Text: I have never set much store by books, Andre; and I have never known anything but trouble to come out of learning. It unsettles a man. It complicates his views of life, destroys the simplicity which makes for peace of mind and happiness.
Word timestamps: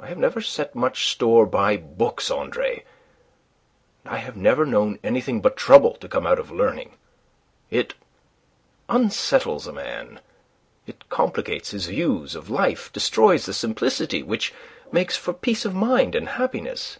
I 0.00 0.08
have 0.08 0.18
never 0.18 0.40
set 0.40 0.74
much 0.74 1.10
store 1.12 1.46
by 1.46 1.76
books, 1.76 2.28
Andre; 2.28 2.82
and 4.04 4.12
I 4.12 4.16
have 4.16 4.36
never 4.36 4.66
known 4.66 4.98
anything 5.04 5.40
but 5.40 5.56
trouble 5.56 5.94
to 5.94 6.08
come 6.08 6.26
out 6.26 6.40
of 6.40 6.50
learning. 6.50 6.96
It 7.70 7.94
unsettles 8.88 9.68
a 9.68 9.72
man. 9.72 10.18
It 10.88 11.08
complicates 11.08 11.70
his 11.70 11.86
views 11.86 12.34
of 12.34 12.50
life, 12.50 12.92
destroys 12.92 13.46
the 13.46 13.54
simplicity 13.54 14.24
which 14.24 14.52
makes 14.90 15.16
for 15.16 15.32
peace 15.32 15.64
of 15.64 15.72
mind 15.72 16.16
and 16.16 16.30
happiness. 16.30 16.98